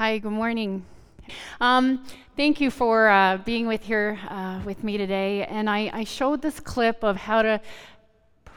[0.00, 0.86] Hi, good morning.
[1.60, 5.44] Um, thank you for uh, being with here uh, with me today.
[5.44, 7.60] And I, I showed this clip of how to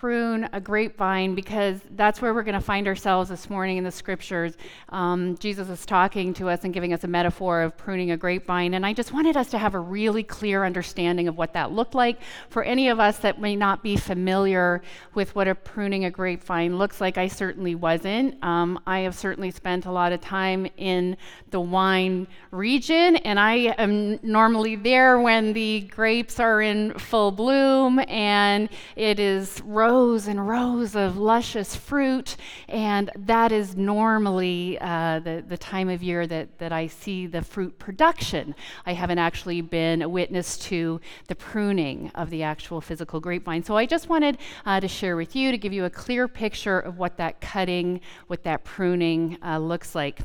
[0.03, 3.91] prune a grapevine because that's where we're going to find ourselves this morning in the
[3.91, 4.57] scriptures.
[4.89, 8.73] Um, Jesus is talking to us and giving us a metaphor of pruning a grapevine.
[8.73, 11.95] And I just wanted us to have a really clear understanding of what that looked
[11.95, 12.19] like
[12.49, 14.81] for any of us that may not be familiar
[15.13, 17.17] with what a pruning a grapevine looks like.
[17.17, 18.43] I certainly wasn't.
[18.43, 21.15] Um, I have certainly spent a lot of time in
[21.51, 27.99] the wine region, and I am normally there when the grapes are in full bloom
[28.09, 32.35] and it is rose rows and rows of luscious fruit,
[32.67, 37.43] and that is normally uh, the, the time of year that, that I see the
[37.43, 38.55] fruit production.
[38.87, 43.63] I haven't actually been a witness to the pruning of the actual physical grapevine.
[43.63, 46.79] So I just wanted uh, to share with you to give you a clear picture
[46.79, 50.21] of what that cutting, what that pruning uh, looks like,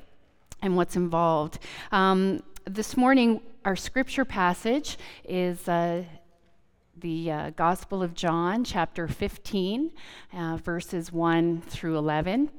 [0.62, 1.58] and what's involved.
[1.92, 6.04] Um, this morning, our scripture passage is uh,
[7.00, 9.90] the uh, Gospel of John, chapter 15,
[10.32, 12.50] uh, verses 1 through 11.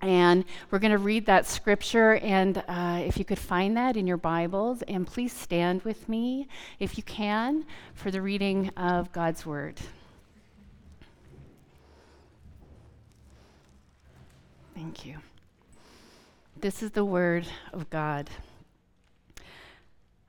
[0.00, 2.16] And we're going to read that scripture.
[2.16, 6.48] And uh, if you could find that in your Bibles, and please stand with me,
[6.78, 9.80] if you can, for the reading of God's Word.
[14.74, 15.16] Thank you.
[16.60, 18.30] This is the Word of God.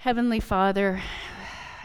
[0.00, 1.02] Heavenly Father,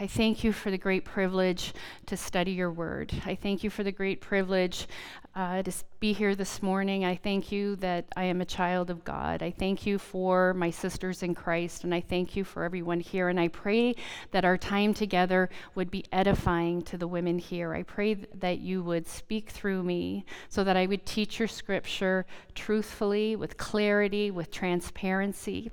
[0.00, 1.74] I thank you for the great privilege
[2.06, 3.12] to study your word.
[3.26, 4.88] I thank you for the great privilege
[5.34, 7.04] uh, to be here this morning.
[7.04, 9.42] I thank you that I am a child of God.
[9.42, 13.28] I thank you for my sisters in Christ, and I thank you for everyone here.
[13.28, 13.94] And I pray
[14.30, 17.74] that our time together would be edifying to the women here.
[17.74, 22.24] I pray that you would speak through me so that I would teach your scripture
[22.54, 25.70] truthfully, with clarity, with transparency.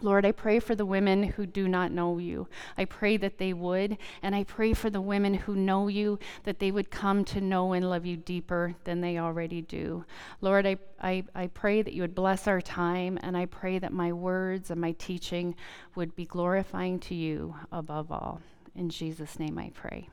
[0.00, 2.46] Lord, I pray for the women who do not know you.
[2.76, 3.98] I pray that they would.
[4.22, 7.72] And I pray for the women who know you, that they would come to know
[7.72, 10.04] and love you deeper than they already do.
[10.40, 13.18] Lord, I, I, I pray that you would bless our time.
[13.22, 15.56] And I pray that my words and my teaching
[15.96, 18.40] would be glorifying to you above all.
[18.76, 20.08] In Jesus' name I pray.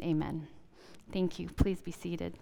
[0.00, 0.46] Amen.
[1.12, 1.48] Thank you.
[1.48, 2.34] Please be seated.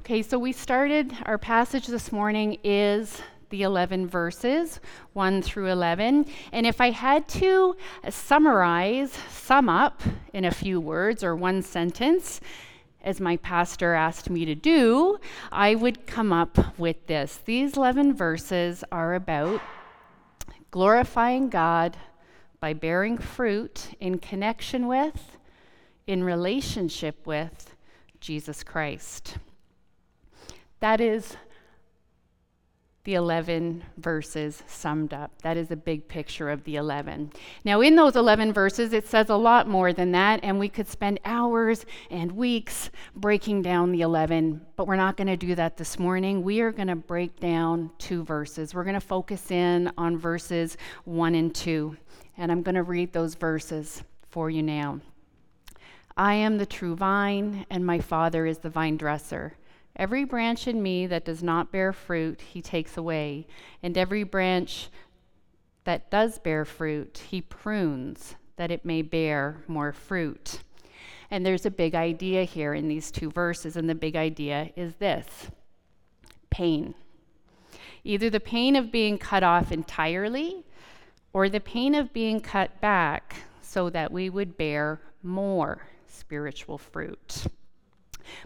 [0.00, 3.20] Okay, so we started, our passage this morning is
[3.50, 4.80] the 11 verses,
[5.12, 6.26] 1 through 11.
[6.52, 7.76] And if I had to
[8.08, 10.02] summarize, sum up
[10.32, 12.40] in a few words or one sentence,
[13.02, 15.18] as my pastor asked me to do,
[15.52, 17.38] I would come up with this.
[17.44, 19.60] These 11 verses are about
[20.72, 21.96] glorifying God
[22.58, 25.36] by bearing fruit in connection with,
[26.06, 27.76] in relationship with
[28.20, 29.36] Jesus Christ.
[30.80, 31.36] That is
[33.06, 35.30] the 11 verses summed up.
[35.42, 37.32] That is a big picture of the 11.
[37.64, 40.88] Now, in those 11 verses, it says a lot more than that, and we could
[40.88, 45.76] spend hours and weeks breaking down the 11, but we're not going to do that
[45.76, 46.42] this morning.
[46.42, 48.74] We are going to break down two verses.
[48.74, 51.96] We're going to focus in on verses 1 and 2,
[52.38, 55.00] and I'm going to read those verses for you now.
[56.16, 59.54] I am the true vine, and my Father is the vine dresser.
[59.96, 63.46] Every branch in me that does not bear fruit, he takes away.
[63.82, 64.88] And every branch
[65.84, 70.60] that does bear fruit, he prunes that it may bear more fruit.
[71.30, 74.96] And there's a big idea here in these two verses, and the big idea is
[74.96, 75.50] this
[76.50, 76.94] pain.
[78.04, 80.64] Either the pain of being cut off entirely,
[81.32, 87.46] or the pain of being cut back so that we would bear more spiritual fruit.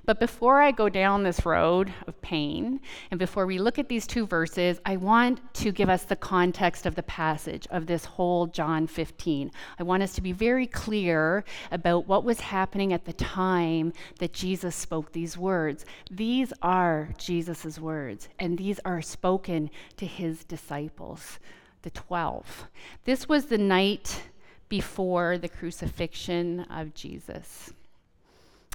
[0.05, 2.81] But before I go down this road of pain,
[3.11, 6.87] and before we look at these two verses, I want to give us the context
[6.87, 9.51] of the passage of this whole John 15.
[9.79, 14.33] I want us to be very clear about what was happening at the time that
[14.33, 15.85] Jesus spoke these words.
[16.11, 21.39] These are Jesus' words, and these are spoken to his disciples,
[21.83, 22.67] the 12.
[23.05, 24.23] This was the night
[24.69, 27.73] before the crucifixion of Jesus.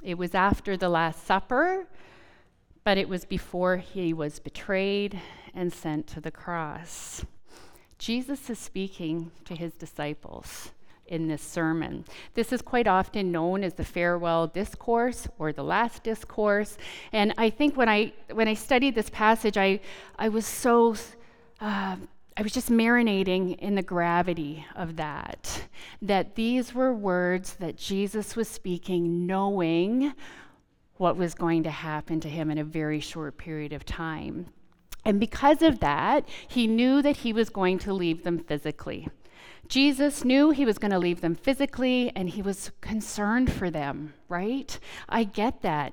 [0.06, 1.88] It was after the Last Supper,
[2.84, 5.20] but it was before he was betrayed
[5.52, 7.24] and sent to the cross.
[7.98, 10.70] Jesus is speaking to his disciples
[11.08, 12.04] in this sermon.
[12.34, 16.78] This is quite often known as the farewell discourse or the last discourse.
[17.12, 19.80] And I think when I when I studied this passage, I
[20.20, 20.94] I was so
[21.60, 21.96] uh,
[22.38, 25.68] I was just marinating in the gravity of that.
[26.02, 30.12] That these were words that Jesus was speaking, knowing
[30.98, 34.46] what was going to happen to him in a very short period of time.
[35.04, 39.08] And because of that, he knew that he was going to leave them physically.
[39.68, 44.14] Jesus knew he was going to leave them physically and he was concerned for them,
[44.28, 44.78] right?
[45.08, 45.92] I get that.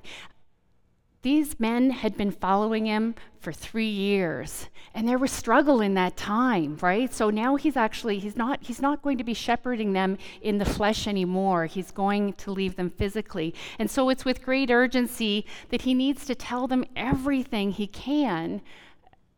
[1.24, 6.18] These men had been following him for three years, and there was struggle in that
[6.18, 7.14] time, right?
[7.14, 10.66] So now he's actually he's not he's not going to be shepherding them in the
[10.66, 11.66] flesh anymore.
[11.66, 16.26] He's going to leave them physically, and so it's with great urgency that he needs
[16.26, 18.62] to tell them everything he can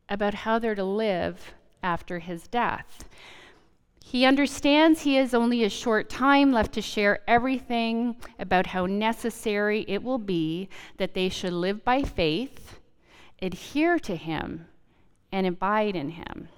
[0.09, 1.53] about how they're to live
[1.83, 3.07] after his death.
[4.07, 9.83] He understands he has only a short time left to share everything about how necessary
[9.87, 12.77] it will be that they should live by faith,
[13.41, 14.67] adhere to him,
[15.31, 16.49] and abide in him.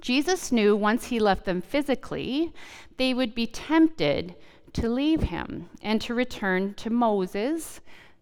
[0.00, 2.52] Jesus knew once he left them physically,
[2.96, 4.34] they would be tempted
[4.72, 7.80] to leave him and to return to Moses,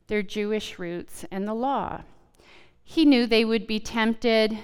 [0.08, 2.02] their Jewish roots, and the law.
[2.84, 4.58] He knew they would be tempted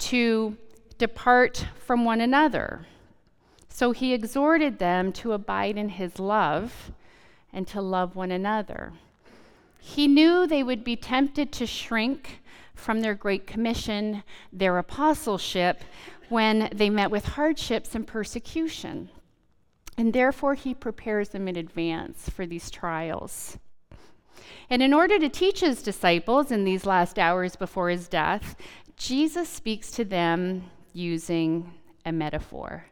[0.00, 0.58] to
[0.98, 2.86] depart from one another
[3.72, 6.92] so he exhorted them to abide in his love
[7.52, 8.92] and to love one another.
[9.80, 12.42] He knew they would be tempted to shrink
[12.74, 15.82] from their great commission, their apostleship,
[16.28, 19.08] when they met with hardships and persecution.
[19.96, 23.58] And therefore, he prepares them in advance for these trials.
[24.68, 28.54] And in order to teach his disciples in these last hours before his death,
[28.96, 31.72] Jesus speaks to them using
[32.04, 32.86] a metaphor.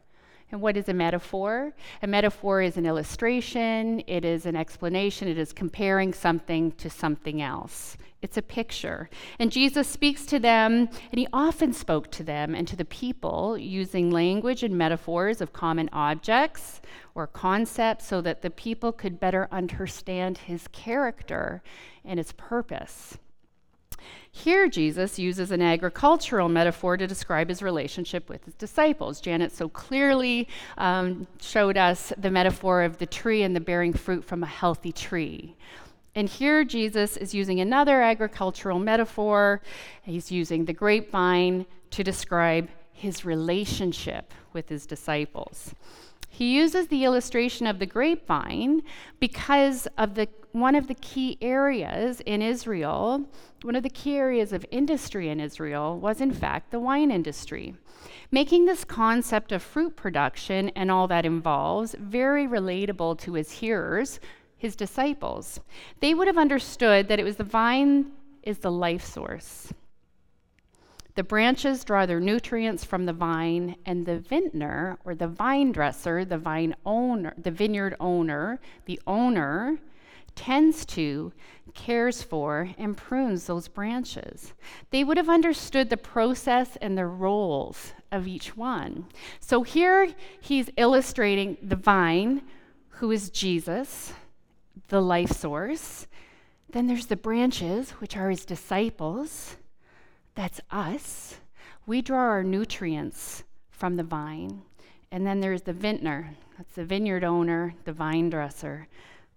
[0.52, 1.72] And what is a metaphor?
[2.02, 7.40] A metaphor is an illustration, it is an explanation, it is comparing something to something
[7.40, 7.96] else.
[8.22, 9.08] It's a picture.
[9.38, 13.56] And Jesus speaks to them, and he often spoke to them and to the people
[13.56, 16.82] using language and metaphors of common objects
[17.14, 21.62] or concepts so that the people could better understand his character
[22.04, 23.16] and his purpose.
[24.32, 29.20] Here, Jesus uses an agricultural metaphor to describe his relationship with his disciples.
[29.20, 30.48] Janet so clearly
[30.78, 34.92] um, showed us the metaphor of the tree and the bearing fruit from a healthy
[34.92, 35.56] tree.
[36.14, 39.62] And here, Jesus is using another agricultural metaphor.
[40.02, 45.74] He's using the grapevine to describe his relationship with his disciples.
[46.30, 48.82] He uses the illustration of the grapevine
[49.18, 53.28] because of the one of the key areas in Israel,
[53.62, 57.74] one of the key areas of industry in Israel was in fact the wine industry.
[58.32, 64.18] Making this concept of fruit production and all that involves very relatable to his hearers,
[64.56, 65.60] his disciples.
[66.00, 69.72] They would have understood that it was the vine is the life source.
[71.20, 76.24] The branches draw their nutrients from the vine, and the vintner, or the vine dresser,
[76.24, 79.76] the vine owner, the vineyard owner, the owner,
[80.34, 81.30] tends to,
[81.74, 84.54] cares for, and prunes those branches.
[84.88, 89.04] They would have understood the process and the roles of each one.
[89.40, 92.40] So here he's illustrating the vine,
[92.88, 94.14] who is Jesus,
[94.88, 96.06] the life source.
[96.70, 99.56] Then there's the branches, which are his disciples.
[100.34, 101.36] That's us.
[101.86, 104.62] We draw our nutrients from the vine.
[105.10, 106.34] And then there's the vintner.
[106.56, 108.86] That's the vineyard owner, the vine dresser,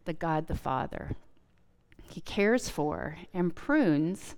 [0.05, 1.15] the God the Father.
[2.09, 4.35] He cares for and prunes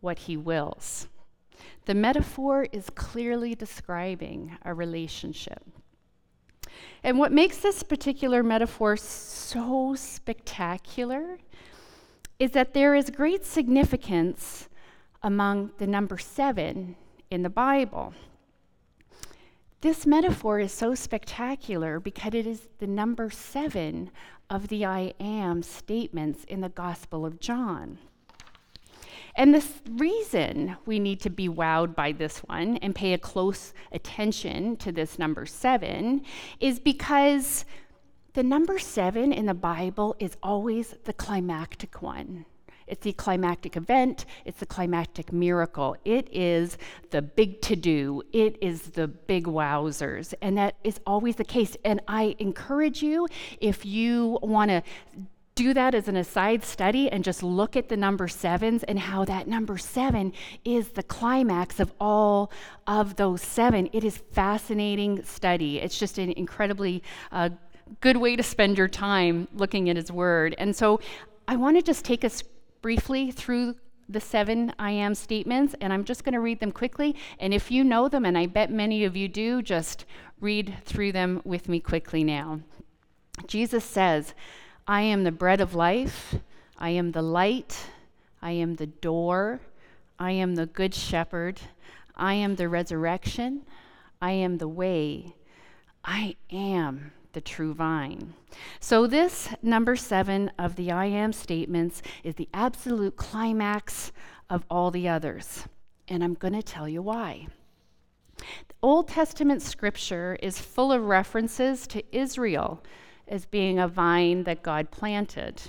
[0.00, 1.08] what he wills.
[1.86, 5.62] The metaphor is clearly describing a relationship.
[7.02, 11.38] And what makes this particular metaphor so spectacular
[12.38, 14.68] is that there is great significance
[15.22, 16.96] among the number seven
[17.30, 18.14] in the Bible.
[19.80, 24.10] This metaphor is so spectacular because it is the number seven
[24.50, 27.98] of the I am statements in the Gospel of John.
[29.36, 33.72] And the reason we need to be wowed by this one and pay a close
[33.92, 36.22] attention to this number seven
[36.58, 37.64] is because
[38.34, 42.44] the number seven in the Bible is always the climactic one.
[42.90, 45.96] It's the climactic event, it's the climactic miracle.
[46.04, 46.76] It is
[47.10, 50.34] the big to do, it is the big wowzers.
[50.42, 51.76] And that is always the case.
[51.84, 53.28] And I encourage you,
[53.60, 54.82] if you want to
[55.54, 59.26] do that as an aside study and just look at the number sevens and how
[59.26, 60.32] that number seven
[60.64, 62.50] is the climax of all
[62.86, 63.88] of those seven.
[63.92, 65.78] It is fascinating study.
[65.78, 67.50] It's just an incredibly uh,
[68.00, 70.54] good way to spend your time looking at His Word.
[70.56, 71.00] And so
[71.46, 72.42] I want to just take us
[72.82, 73.76] briefly through
[74.08, 77.14] the seven I am statements, and I'm just going to read them quickly.
[77.38, 80.04] And if you know them, and I bet many of you do, just
[80.40, 82.60] read through them with me quickly now.
[83.46, 84.34] Jesus says,
[84.86, 86.34] I am the bread of life,
[86.76, 87.86] I am the light,
[88.42, 89.60] I am the door,
[90.18, 91.60] I am the good shepherd,
[92.16, 93.62] I am the resurrection,
[94.20, 95.34] I am the way,
[96.04, 98.34] I am the true vine.
[98.80, 104.12] So, this number seven of the I am statements is the absolute climax
[104.48, 105.66] of all the others.
[106.08, 107.46] And I'm going to tell you why.
[108.36, 112.82] The Old Testament scripture is full of references to Israel
[113.28, 115.62] as being a vine that God planted.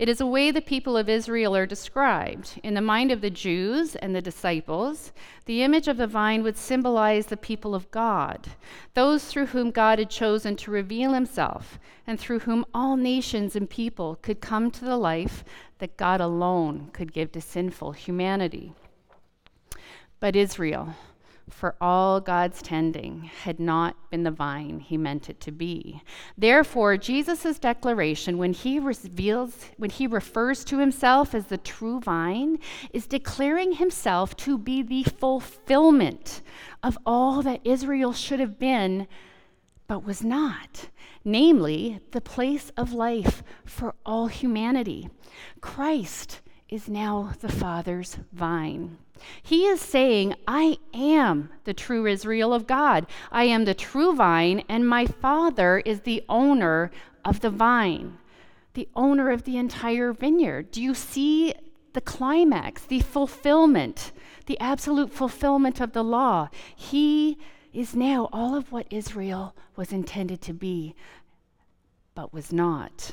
[0.00, 2.58] It is a way the people of Israel are described.
[2.62, 5.12] In the mind of the Jews and the disciples,
[5.44, 8.46] the image of the vine would symbolize the people of God,
[8.94, 13.68] those through whom God had chosen to reveal himself, and through whom all nations and
[13.68, 15.44] people could come to the life
[15.80, 18.72] that God alone could give to sinful humanity.
[20.18, 20.94] But Israel,
[21.50, 26.02] for all God's tending had not been the vine he meant it to be.
[26.38, 32.58] Therefore, Jesus' declaration when he reveals when he refers to himself as the true vine
[32.92, 36.40] is declaring himself to be the fulfillment
[36.82, 39.06] of all that Israel should have been
[39.90, 40.88] but was not,
[41.24, 45.10] namely the place of life for all humanity.
[45.60, 48.98] Christ is now the Father's vine.
[49.42, 53.06] He is saying, I am the true Israel of God.
[53.30, 56.90] I am the true vine, and my Father is the owner
[57.24, 58.18] of the vine,
[58.74, 60.70] the owner of the entire vineyard.
[60.70, 61.54] Do you see
[61.92, 64.12] the climax, the fulfillment,
[64.46, 66.48] the absolute fulfillment of the law?
[66.74, 67.38] He
[67.72, 70.94] is now all of what Israel was intended to be,
[72.14, 73.12] but was not.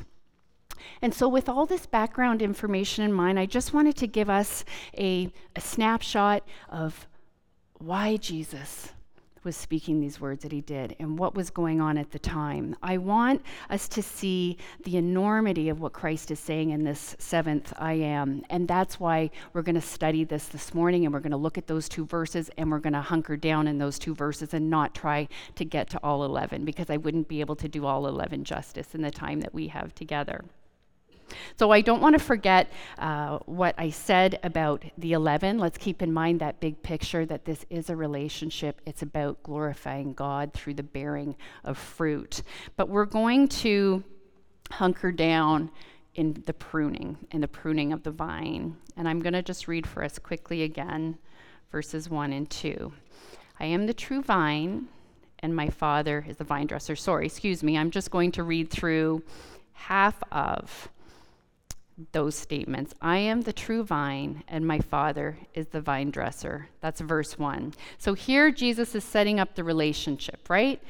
[1.01, 4.63] And so, with all this background information in mind, I just wanted to give us
[4.97, 7.07] a, a snapshot of
[7.79, 8.91] why Jesus
[9.47, 12.75] was speaking these words that he did and what was going on at the time.
[12.83, 17.73] I want us to see the enormity of what Christ is saying in this seventh
[17.77, 18.43] I am.
[18.49, 21.57] And that's why we're going to study this this morning and we're going to look
[21.57, 24.69] at those two verses and we're going to hunker down in those two verses and
[24.69, 28.05] not try to get to all 11 because I wouldn't be able to do all
[28.05, 30.43] 11 justice in the time that we have together.
[31.57, 35.59] So I don't want to forget uh, what I said about the 11.
[35.59, 38.81] Let's keep in mind that big picture that this is a relationship.
[38.85, 42.43] It's about glorifying God through the bearing of fruit.
[42.75, 44.03] But we're going to
[44.71, 45.71] hunker down
[46.15, 48.75] in the pruning, in the pruning of the vine.
[48.95, 51.17] And I'm going to just read for us quickly again
[51.71, 52.91] verses 1 and 2.
[53.59, 54.87] I am the true vine,
[55.39, 56.95] and my Father is the vine dresser.
[56.95, 57.77] Sorry, excuse me.
[57.77, 59.23] I'm just going to read through
[59.73, 60.89] half of
[62.11, 62.93] those statements.
[63.01, 66.69] I am the true vine, and my Father is the vine dresser.
[66.79, 67.73] That's verse one.
[67.97, 70.81] So here Jesus is setting up the relationship, right?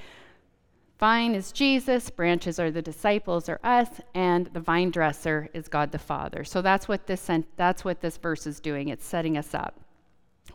[0.99, 5.91] Vine is Jesus, branches are the disciples or us, and the vine dresser is God
[5.91, 6.43] the Father.
[6.43, 8.89] So that's what this that's what this verse is doing.
[8.89, 9.79] It's setting us up.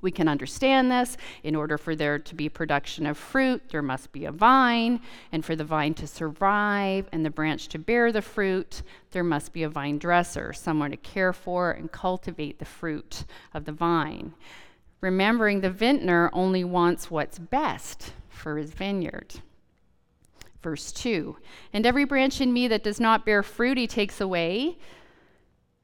[0.02, 1.16] We can understand this.
[1.42, 5.00] In order for there to be production of fruit, there must be a vine.
[5.30, 8.82] And for the vine to survive and the branch to bear the fruit,
[9.12, 13.64] there must be a vine dresser, someone to care for and cultivate the fruit of
[13.64, 14.34] the vine.
[15.00, 19.34] Remembering the vintner only wants what's best for his vineyard.
[20.62, 21.36] Verse 2
[21.72, 24.78] And every branch in me that does not bear fruit, he takes away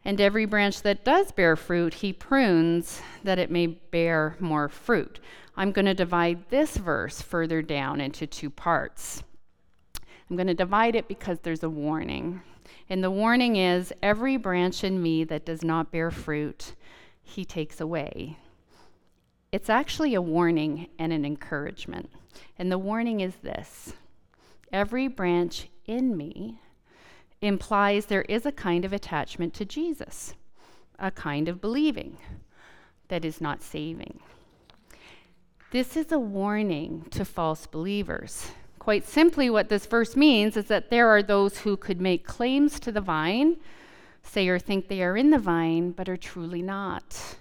[0.09, 5.21] And every branch that does bear fruit, he prunes that it may bear more fruit.
[5.55, 9.23] I'm going to divide this verse further down into two parts.
[10.31, 12.41] I'm going to divide it because there's a warning.
[12.89, 16.73] And the warning is every branch in me that does not bear fruit,
[17.23, 18.39] he takes away.
[19.53, 22.09] It's actually a warning and an encouragement.
[22.59, 23.93] And the warning is this
[24.73, 26.61] every branch in me
[27.41, 30.35] implies there is a kind of attachment to Jesus,
[30.99, 32.19] a kind of believing
[33.09, 34.21] that is not saving.
[35.71, 38.53] This is a warning to false believers.
[38.79, 42.81] Quite simply, what this verse means is that there are those who could make claims
[42.81, 43.59] to the vine,
[44.23, 47.37] say or think they are in the vine, but are truly not.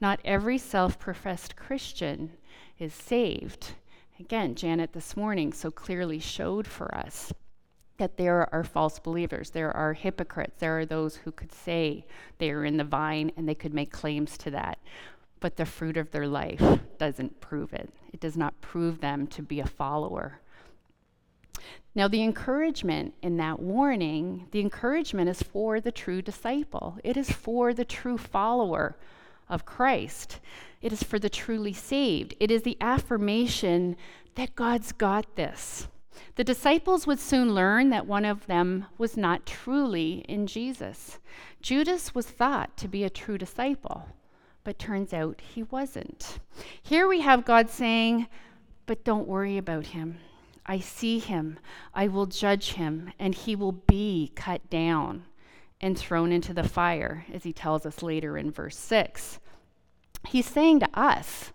[0.00, 2.32] Not every self professed Christian
[2.78, 3.72] is saved.
[4.20, 7.32] Again, Janet this morning so clearly showed for us
[8.02, 12.04] that there are false believers, there are hypocrites, there are those who could say
[12.38, 14.80] they are in the vine and they could make claims to that.
[15.38, 17.88] But the fruit of their life doesn't prove it.
[18.12, 20.40] It does not prove them to be a follower.
[21.94, 27.30] Now, the encouragement in that warning, the encouragement is for the true disciple, it is
[27.30, 28.96] for the true follower
[29.48, 30.40] of Christ.
[30.80, 32.34] It is for the truly saved.
[32.40, 33.96] It is the affirmation
[34.34, 35.86] that God's got this.
[36.36, 41.18] The disciples would soon learn that one of them was not truly in Jesus.
[41.60, 44.08] Judas was thought to be a true disciple,
[44.64, 46.38] but turns out he wasn't.
[46.82, 48.28] Here we have God saying,
[48.86, 50.18] But don't worry about him.
[50.64, 51.58] I see him.
[51.94, 55.24] I will judge him, and he will be cut down
[55.80, 59.40] and thrown into the fire, as he tells us later in verse 6.
[60.28, 61.52] He's saying to us,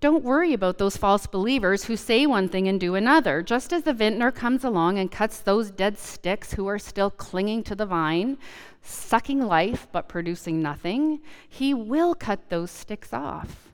[0.00, 3.42] don't worry about those false believers who say one thing and do another.
[3.42, 7.62] Just as the vintner comes along and cuts those dead sticks who are still clinging
[7.64, 8.36] to the vine,
[8.82, 13.72] sucking life but producing nothing, he will cut those sticks off.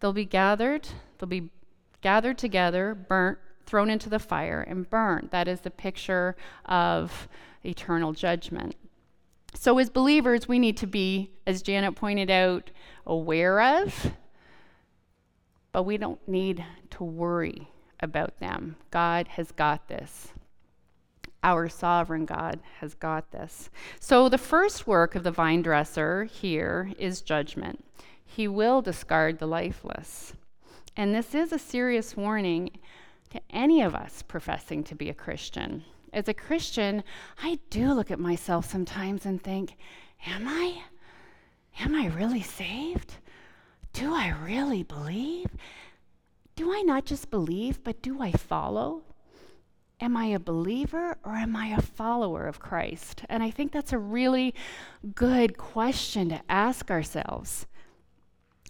[0.00, 0.88] They'll be gathered,
[1.18, 1.50] they'll be
[2.00, 5.30] gathered together, burnt, thrown into the fire, and burned.
[5.30, 7.28] That is the picture of
[7.64, 8.74] eternal judgment.
[9.54, 12.70] So, as believers, we need to be, as Janet pointed out,
[13.06, 14.12] aware of,
[15.72, 17.68] but we don't need to worry
[18.00, 18.76] about them.
[18.90, 20.32] God has got this.
[21.42, 23.68] Our sovereign God has got this.
[23.98, 27.84] So, the first work of the vine dresser here is judgment.
[28.24, 30.34] He will discard the lifeless.
[30.96, 32.70] And this is a serious warning
[33.30, 37.02] to any of us professing to be a Christian as a Christian,
[37.42, 39.76] I do look at myself sometimes and think,
[40.26, 40.82] Am I?
[41.80, 43.14] Am I really saved?
[43.92, 45.50] Do I really believe?
[46.56, 49.02] Do I not just believe, but do I follow?
[50.00, 53.22] Am I a believer or am I a follower of Christ?
[53.28, 54.54] And I think that's a really
[55.14, 57.66] good question to ask ourselves.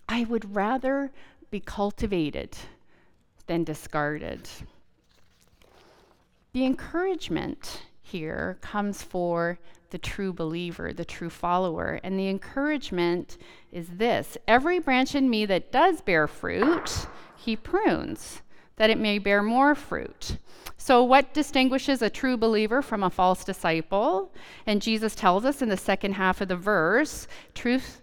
[0.08, 1.10] I would rather
[1.50, 2.56] be cultivated
[3.46, 4.48] than discarded.
[6.52, 9.58] The encouragement here comes for
[9.92, 12.00] the true believer, the true follower.
[12.02, 13.38] And the encouragement
[13.70, 18.42] is this every branch in me that does bear fruit, he prunes,
[18.76, 20.38] that it may bear more fruit.
[20.76, 24.32] So, what distinguishes a true believer from a false disciple?
[24.66, 28.00] And Jesus tells us in the second half of the verse truth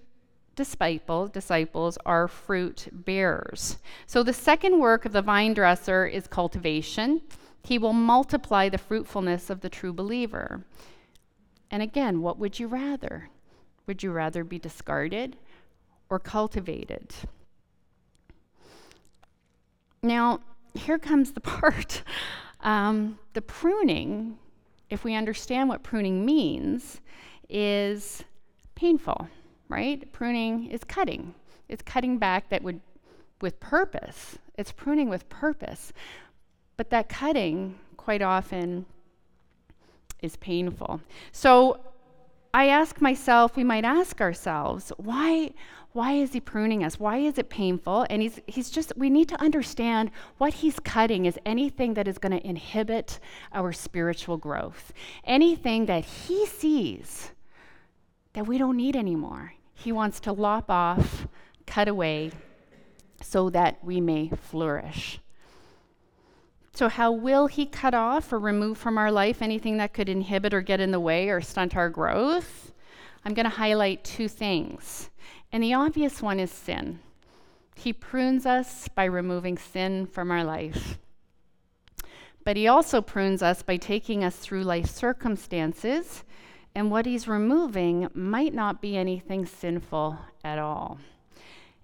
[0.55, 3.77] disciples disciples are fruit bearers.
[4.05, 7.21] So the second work of the vine dresser is cultivation.
[7.63, 10.65] He will multiply the fruitfulness of the true believer.
[11.71, 13.29] And again, what would you rather?
[13.87, 15.37] Would you rather be discarded
[16.09, 17.13] or cultivated?
[20.01, 20.41] Now,
[20.73, 22.03] here comes the part.
[22.61, 24.37] Um, the pruning,
[24.89, 27.01] if we understand what pruning means,
[27.49, 28.23] is
[28.75, 29.27] painful,
[29.67, 30.11] right?
[30.11, 31.33] Pruning is cutting.
[31.67, 32.81] It's cutting back that would
[33.41, 34.37] with purpose.
[34.57, 35.93] It's pruning with purpose.
[36.77, 38.85] But that cutting, quite often,
[40.21, 41.01] is painful.
[41.31, 41.79] So
[42.53, 45.51] I ask myself, we might ask ourselves, why,
[45.91, 46.99] why is he pruning us?
[46.99, 48.07] Why is it painful?
[48.09, 52.17] And he's, he's just, we need to understand what he's cutting is anything that is
[52.17, 53.19] going to inhibit
[53.53, 54.93] our spiritual growth.
[55.23, 57.31] Anything that he sees
[58.33, 59.53] that we don't need anymore.
[59.73, 61.27] He wants to lop off,
[61.65, 62.31] cut away,
[63.21, 65.19] so that we may flourish.
[66.79, 70.53] So, how will He cut off or remove from our life anything that could inhibit
[70.53, 72.71] or get in the way or stunt our growth?
[73.25, 75.09] I'm going to highlight two things.
[75.51, 76.99] And the obvious one is sin.
[77.75, 80.97] He prunes us by removing sin from our life.
[82.45, 86.23] But He also prunes us by taking us through life circumstances
[86.73, 90.97] And what he's removing might not be anything sinful at all.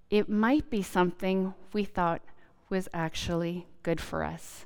[0.08, 2.22] It might be something we thought
[2.70, 4.64] was actually good for us.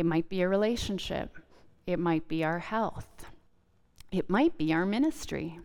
[0.00, 1.36] It might be a relationship.
[1.86, 3.26] It might be our health.
[4.10, 5.60] It might be our ministry.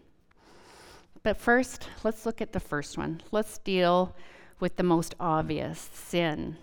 [1.24, 3.22] But first, let's look at the first one.
[3.32, 4.14] Let's deal
[4.60, 6.58] with the most obvious sin.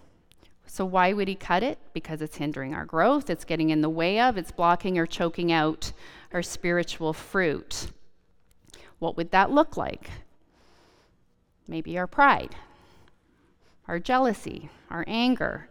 [0.66, 1.78] So, why would he cut it?
[1.94, 5.50] Because it's hindering our growth, it's getting in the way of, it's blocking or choking
[5.50, 5.92] out
[6.30, 7.86] our spiritual fruit.
[8.98, 10.10] What would that look like?
[11.66, 12.54] Maybe our pride,
[13.88, 15.70] our jealousy, our anger,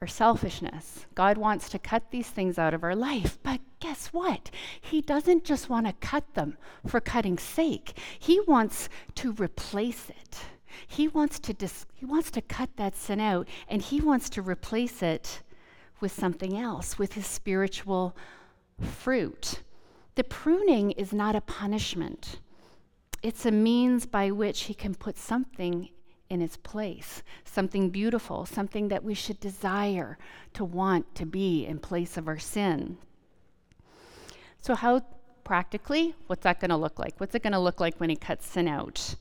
[0.00, 1.06] our selfishness.
[1.14, 4.50] God wants to cut these things out of our life, but guess what?
[4.80, 6.56] He doesn't just want to cut them
[6.86, 7.98] for cutting's sake.
[8.18, 10.38] He wants to replace it.
[10.86, 14.42] He wants to dis- he wants to cut that sin out and he wants to
[14.42, 15.42] replace it
[16.00, 18.16] with something else, with his spiritual
[18.80, 19.62] fruit.
[20.14, 22.38] The pruning is not a punishment.
[23.22, 25.88] It's a means by which he can put something
[26.30, 30.18] in its place, something beautiful, something that we should desire
[30.54, 32.98] to want to be in place of our sin.
[34.60, 35.02] So, how
[35.44, 37.14] practically, what's that going to look like?
[37.18, 39.14] What's it going to look like when he cuts sin out?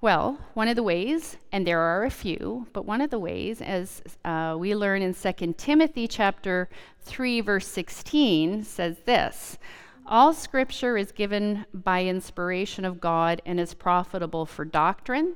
[0.00, 3.62] Well, one of the ways, and there are a few, but one of the ways,
[3.62, 6.68] as uh, we learn in 2 Timothy chapter
[7.00, 9.58] 3, verse 16, says this
[10.08, 15.34] All scripture is given by inspiration of God and is profitable for doctrine,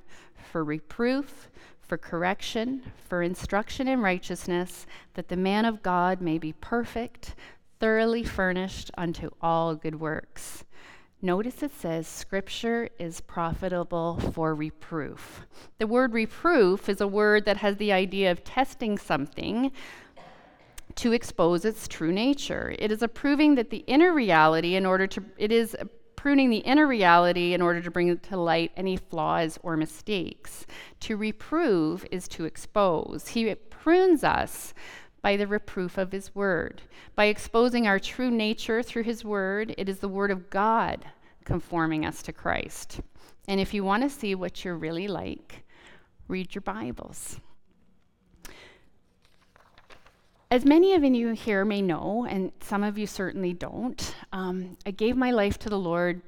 [0.52, 6.52] for reproof, for correction, for instruction in righteousness, that the man of God may be
[6.52, 7.34] perfect,
[7.80, 10.64] thoroughly furnished unto all good works.
[11.20, 15.46] Notice it says scripture is profitable for reproof.
[15.78, 19.72] The word reproof is a word that has the idea of testing something
[20.96, 22.74] to expose its true nature.
[22.78, 25.76] It is approving that the inner reality in order to it is
[26.16, 30.66] pruning the inner reality in order to bring to light any flaws or mistakes.
[31.00, 33.28] To reprove is to expose.
[33.28, 34.74] He prunes us
[35.22, 36.82] by the reproof of His Word.
[37.14, 41.06] By exposing our true nature through His Word, it is the Word of God
[41.44, 43.00] conforming us to Christ.
[43.48, 45.64] And if you want to see what you're really like,
[46.28, 47.40] read your Bibles.
[50.52, 54.90] As many of you here may know, and some of you certainly don't, um, I
[54.90, 56.22] gave my life to the Lord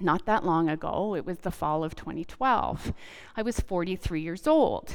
[0.00, 1.14] not that long ago.
[1.14, 2.92] It was the fall of 2012.
[3.36, 4.92] I was 43 years old.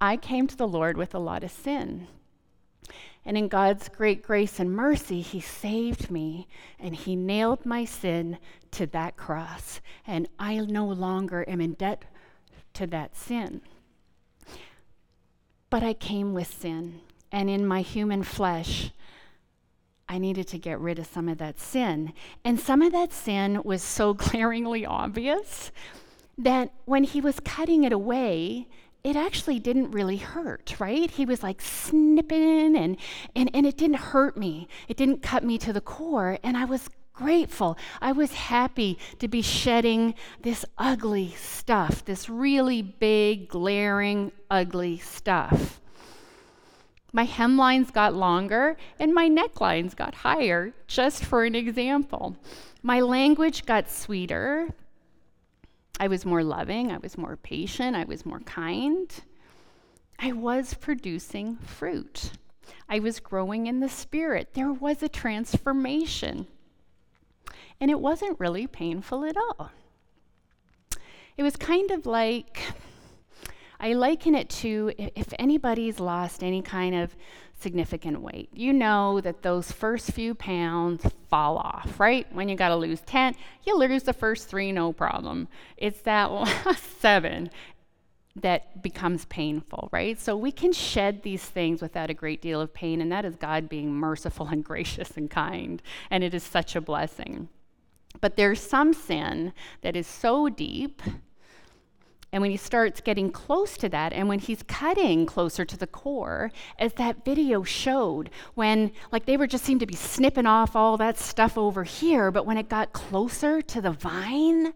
[0.00, 2.06] I came to the Lord with a lot of sin.
[3.24, 6.46] And in God's great grace and mercy, He saved me
[6.78, 8.38] and He nailed my sin
[8.70, 9.80] to that cross.
[10.06, 12.04] And I no longer am in debt
[12.74, 13.62] to that sin.
[15.70, 17.00] But I came with sin.
[17.32, 18.92] And in my human flesh,
[20.08, 22.12] I needed to get rid of some of that sin.
[22.44, 25.72] And some of that sin was so glaringly obvious
[26.38, 28.68] that when He was cutting it away,
[29.06, 31.08] it actually didn't really hurt, right?
[31.08, 32.96] He was like snipping and,
[33.36, 34.66] and, and it didn't hurt me.
[34.88, 36.40] It didn't cut me to the core.
[36.42, 37.76] And I was grateful.
[38.00, 45.80] I was happy to be shedding this ugly stuff, this really big, glaring, ugly stuff.
[47.12, 52.36] My hemlines got longer and my necklines got higher, just for an example.
[52.82, 54.68] My language got sweeter,
[55.98, 59.10] I was more loving, I was more patient, I was more kind.
[60.18, 62.32] I was producing fruit.
[62.88, 64.50] I was growing in the spirit.
[64.52, 66.46] There was a transformation.
[67.80, 69.70] And it wasn't really painful at all.
[71.36, 72.62] It was kind of like,
[73.78, 77.14] I liken it to if anybody's lost any kind of
[77.58, 78.48] significant weight.
[78.54, 82.26] You know that those first few pounds fall off, right?
[82.32, 83.34] When you got to lose 10,
[83.64, 85.48] you lose the first three, no problem.
[85.76, 87.50] It's that last seven
[88.36, 90.20] that becomes painful, right?
[90.20, 93.36] So we can shed these things without a great deal of pain, and that is
[93.36, 97.48] God being merciful and gracious and kind, and it is such a blessing.
[98.20, 99.52] But there's some sin
[99.82, 101.02] that is so deep
[102.36, 105.86] and when he starts getting close to that, and when he's cutting closer to the
[105.86, 110.76] core, as that video showed, when like they were just seemed to be snipping off
[110.76, 114.74] all that stuff over here, but when it got closer to the vine,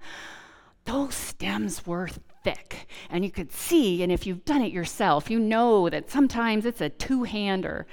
[0.85, 2.09] those stems were
[2.43, 2.89] thick.
[3.11, 6.81] And you could see, and if you've done it yourself, you know that sometimes it's
[6.81, 7.87] a two hander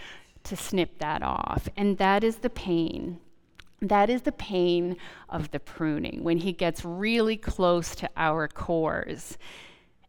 [0.43, 1.67] to snip that off.
[1.75, 3.19] And that is the pain
[3.81, 4.97] that is the pain
[5.29, 9.37] of the pruning, when he gets really close to our cores.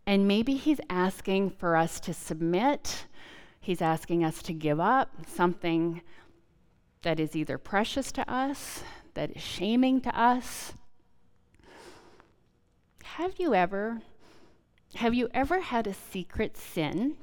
[0.07, 3.07] And maybe he's asking for us to submit,
[3.61, 6.01] he's asking us to give up something
[7.03, 8.83] that is either precious to us,
[9.15, 10.73] that is shaming to us.
[13.03, 14.01] Have you ever
[14.95, 17.17] have you ever had a secret sin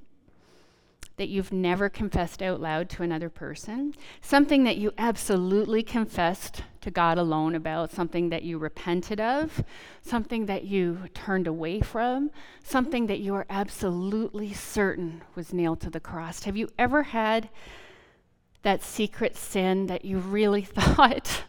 [1.18, 3.94] that you've never confessed out loud to another person?
[4.22, 9.64] Something that you absolutely confessed to God alone about, something that you repented of,
[10.02, 12.32] something that you turned away from,
[12.64, 16.44] something that you are absolutely certain was nailed to the cross.
[16.44, 17.50] Have you ever had
[18.62, 21.44] that secret sin that you really thought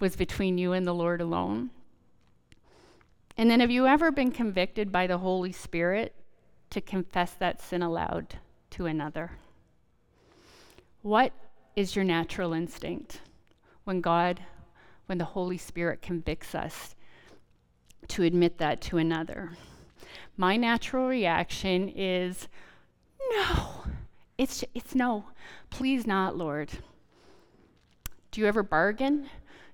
[0.00, 1.70] was between you and the Lord alone?
[3.36, 6.14] And then, have you ever been convicted by the Holy Spirit
[6.70, 8.36] to confess that sin aloud
[8.72, 9.32] to another?
[11.02, 11.32] What
[11.74, 13.20] is your natural instinct
[13.84, 14.40] when God,
[15.06, 16.94] when the Holy Spirit convicts us
[18.08, 19.50] to admit that to another?
[20.36, 22.48] My natural reaction is
[23.30, 23.84] no.
[24.38, 25.24] It's, it's no.
[25.70, 26.70] Please not, Lord.
[28.30, 29.28] Do you ever bargain?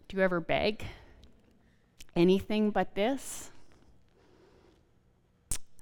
[0.08, 0.84] Do you ever beg?
[2.16, 3.50] Anything but this?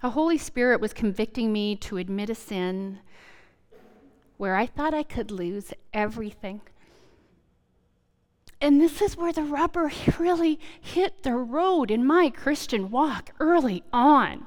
[0.03, 3.01] The Holy Spirit was convicting me to admit a sin
[4.37, 6.61] where I thought I could lose everything.
[8.61, 13.83] And this is where the rubber really hit the road in my Christian walk early
[13.93, 14.47] on.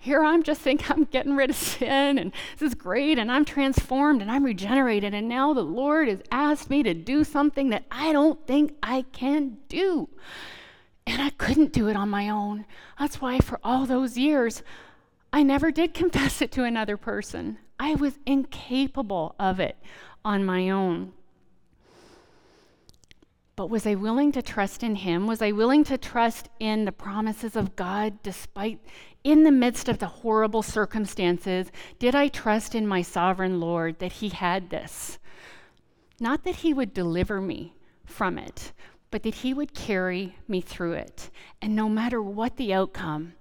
[0.00, 3.44] Here I'm just thinking I'm getting rid of sin and this is great and I'm
[3.44, 5.14] transformed and I'm regenerated.
[5.14, 9.04] And now the Lord has asked me to do something that I don't think I
[9.12, 10.08] can do.
[11.10, 12.64] And I couldn't do it on my own.
[12.96, 14.62] That's why for all those years,
[15.32, 17.58] I never did confess it to another person.
[17.80, 19.76] I was incapable of it
[20.24, 21.12] on my own.
[23.56, 25.26] But was I willing to trust in Him?
[25.26, 28.78] Was I willing to trust in the promises of God despite,
[29.24, 31.72] in the midst of the horrible circumstances?
[31.98, 35.18] Did I trust in my sovereign Lord that He had this?
[36.20, 37.74] Not that He would deliver me
[38.06, 38.72] from it,
[39.10, 41.30] but that He would carry me through it.
[41.60, 43.34] And no matter what the outcome,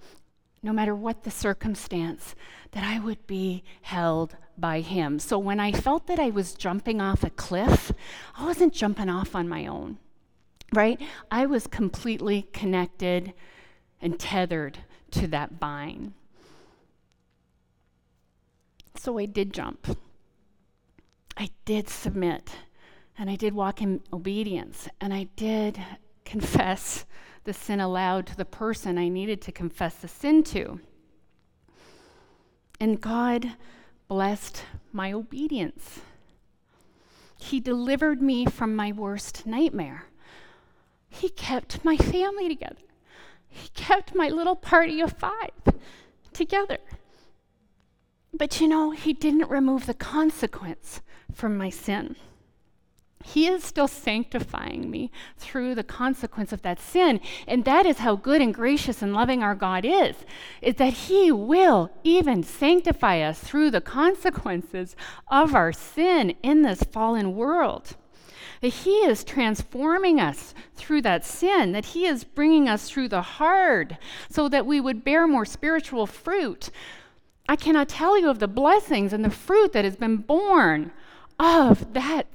[0.62, 2.36] no matter what the circumstance,
[2.72, 5.20] that I would be held by Him.
[5.20, 7.92] So when I felt that I was jumping off a cliff,
[8.38, 9.98] I wasn't jumping off on my own,
[10.74, 11.00] right?
[11.32, 13.34] I was completely connected
[14.02, 14.80] and tethered
[15.12, 16.14] to that vine.
[18.96, 19.98] So I did jump.
[21.38, 22.52] I did submit.
[23.20, 24.88] And I did walk in obedience.
[25.02, 25.78] And I did
[26.26, 27.06] confess
[27.44, 30.80] the sin aloud to the person I needed to confess the sin to.
[32.80, 33.54] And God
[34.08, 36.00] blessed my obedience.
[37.38, 40.06] He delivered me from my worst nightmare.
[41.10, 42.76] He kept my family together.
[43.50, 45.52] He kept my little party of five
[46.32, 46.78] together.
[48.34, 51.02] But you know, He didn't remove the consequence
[51.34, 52.16] from my sin.
[53.26, 57.20] He is still sanctifying me through the consequence of that sin.
[57.48, 60.16] And that is how good and gracious and loving our God is,
[60.62, 64.96] is that He will even sanctify us through the consequences
[65.28, 67.98] of our sin in this fallen world.
[68.62, 73.22] That He is transforming us through that sin, that He is bringing us through the
[73.22, 73.98] hard
[74.30, 76.70] so that we would bear more spiritual fruit.
[77.50, 80.94] I cannot tell you of the blessings and the fruit that has been born
[81.38, 82.28] of that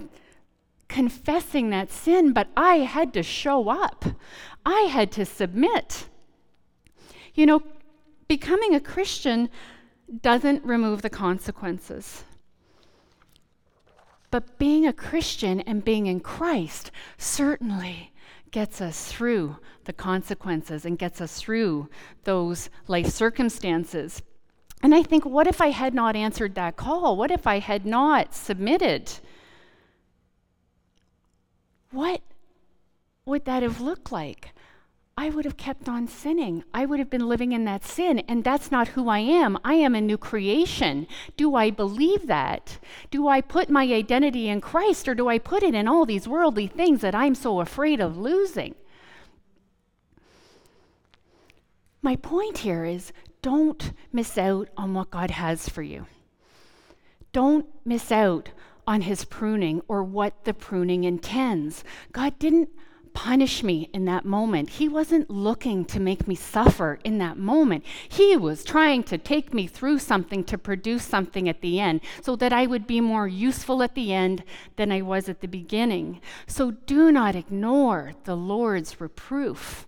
[0.89, 4.05] confessing that sin, but I had to show up.
[4.65, 6.09] I had to submit.
[7.35, 7.63] You know,
[8.29, 9.49] becoming a Christian
[10.23, 12.25] doesn't remove the consequences.
[14.31, 18.13] But being a Christian and being in Christ certainly
[18.51, 21.89] gets us through the consequences and gets us through
[22.25, 24.23] those life circumstances.
[24.83, 27.17] And I think, what if I had not answered that call?
[27.17, 29.11] What if I had not submitted?
[31.95, 32.21] What
[33.25, 34.51] would that have looked like?
[35.17, 36.65] I would have kept on sinning.
[36.75, 39.57] I would have been living in that sin, and that's not who I am.
[39.65, 41.07] I am a new creation.
[41.37, 42.79] Do I believe that?
[43.13, 46.27] Do I put my identity in Christ, or do I put it in all these
[46.27, 48.75] worldly things that I'm so afraid of losing?
[52.03, 56.07] My point here is don't miss out on what God has for you.
[57.33, 58.51] Don't miss out
[58.87, 61.85] on his pruning or what the pruning intends.
[62.13, 62.69] God didn't
[63.15, 64.69] punish me in that moment.
[64.71, 67.85] He wasn't looking to make me suffer in that moment.
[68.09, 72.37] He was trying to take me through something to produce something at the end so
[72.37, 74.43] that I would be more useful at the end
[74.77, 76.21] than I was at the beginning.
[76.47, 79.87] So do not ignore the Lord's reproof.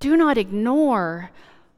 [0.00, 1.30] Do not ignore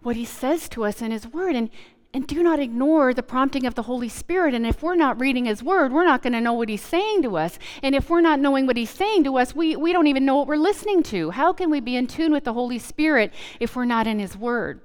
[0.02, 1.56] what he says to us in his word.
[1.56, 1.68] And
[2.14, 4.54] and do not ignore the prompting of the Holy Spirit.
[4.54, 7.22] And if we're not reading His Word, we're not going to know what He's saying
[7.22, 7.58] to us.
[7.82, 10.36] And if we're not knowing what He's saying to us, we, we don't even know
[10.36, 11.30] what we're listening to.
[11.30, 14.36] How can we be in tune with the Holy Spirit if we're not in His
[14.36, 14.80] Word?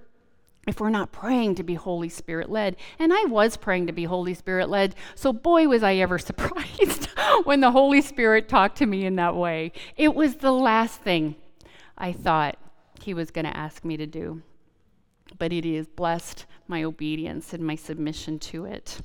[0.68, 2.76] If we're not praying to be Holy Spirit led.
[2.98, 7.06] And I was praying to be Holy Spirit led, so boy, was I ever surprised
[7.44, 9.72] when the Holy Spirit talked to me in that way.
[9.96, 11.36] It was the last thing
[11.96, 12.58] I thought
[13.04, 14.42] He was going to ask me to do
[15.38, 19.00] but it has blessed my obedience and my submission to it.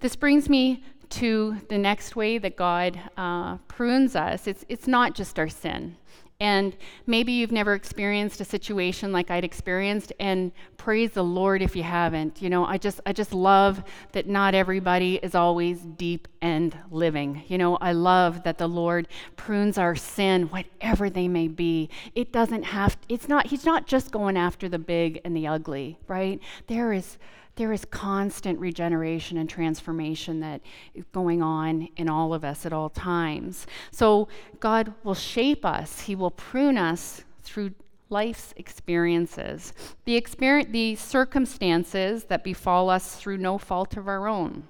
[0.00, 4.46] This brings me to the next way that God uh, prunes us.
[4.46, 5.96] It's, it's not just our sin.
[6.38, 11.74] And maybe you've never experienced a situation like I'd experienced, and praise the Lord if
[11.74, 12.42] you haven't.
[12.42, 17.42] You know, I just I just love that not everybody is always deep end living.
[17.48, 21.88] You know, I love that the Lord prunes our sin, whatever they may be.
[22.14, 25.98] It doesn't have it's not he's not just going after the big and the ugly,
[26.06, 26.38] right?
[26.66, 27.16] There is
[27.56, 30.60] there is constant regeneration and transformation that
[30.94, 33.66] is going on in all of us at all times.
[33.90, 34.28] So
[34.60, 37.72] God will shape us, He will prune us through
[38.08, 39.72] life's experiences,
[40.04, 44.64] the, experience, the circumstances that befall us through no fault of our own,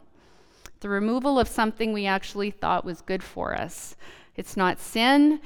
[0.80, 3.96] the removal of something we actually thought was good for us.
[4.36, 5.40] It's not sin,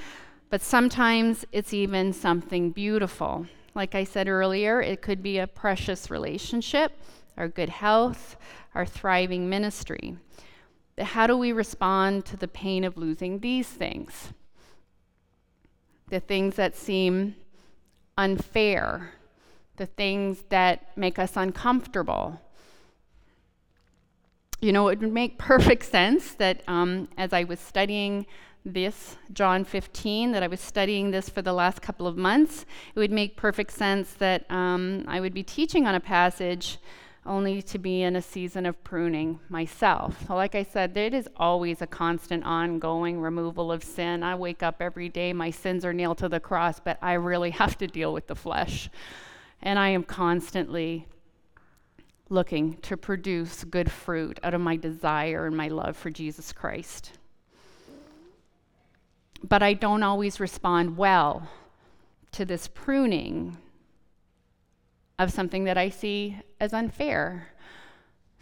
[0.51, 3.47] but sometimes it's even something beautiful.
[3.75, 6.93] Like I said earlier, it could be a precious relationship
[7.41, 8.37] our good health,
[8.75, 10.17] our thriving ministry.
[10.95, 14.35] But How do we respond to the pain of losing these things?
[16.09, 17.37] The things that seem
[18.19, 19.13] unfair,
[19.77, 22.39] the things that make us uncomfortable.
[24.61, 28.27] You know, it would make perfect sense that um, as I was studying
[28.67, 32.99] this, John 15, that I was studying this for the last couple of months, it
[32.99, 36.77] would make perfect sense that um, I would be teaching on a passage
[37.27, 40.29] only to be in a season of pruning myself.
[40.31, 44.23] Like I said, it is always a constant, ongoing removal of sin.
[44.23, 47.51] I wake up every day, my sins are nailed to the cross, but I really
[47.63, 48.89] have to deal with the flesh.
[49.63, 51.07] And I am constantly
[52.31, 57.13] looking to produce good fruit out of my desire and my love for Jesus Christ.
[59.43, 61.49] But I don't always respond well
[62.33, 63.59] to this pruning
[65.21, 67.49] of something that I see as unfair.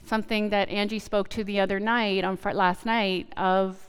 [0.07, 3.89] Something that Angie spoke to the other night, on fr- last night, of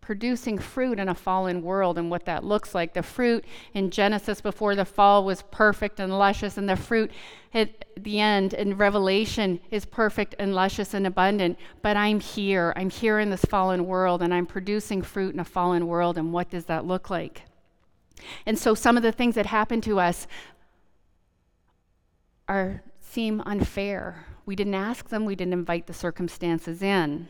[0.00, 2.94] producing fruit in a fallen world and what that looks like.
[2.94, 7.10] The fruit in Genesis before the fall was perfect and luscious, and the fruit
[7.54, 11.58] at the end in Revelation is perfect and luscious and abundant.
[11.82, 12.72] But I'm here.
[12.76, 16.32] I'm here in this fallen world, and I'm producing fruit in a fallen world, and
[16.32, 17.42] what does that look like?
[18.46, 20.28] And so, some of the things that happen to us
[22.52, 24.26] are seem unfair.
[24.44, 27.28] We didn't ask them, we didn't invite the circumstances in.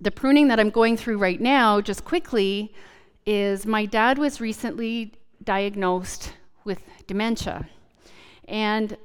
[0.00, 2.72] The pruning that I'm going through right now, just quickly,
[3.26, 6.32] is my dad was recently diagnosed
[6.64, 7.68] with dementia.
[8.46, 8.96] And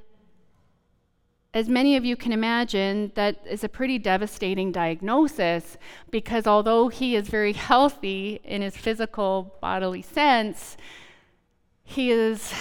[1.54, 5.76] as many of you can imagine, that is a pretty devastating diagnosis
[6.10, 10.76] because although he is very healthy in his physical bodily sense,
[11.82, 12.52] he is